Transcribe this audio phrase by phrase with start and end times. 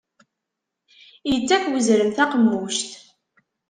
[1.33, 2.89] Ittak uzrem taqemmuct.